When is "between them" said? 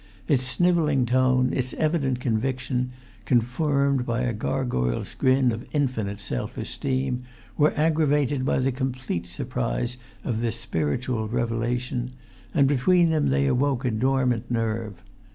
12.67-13.29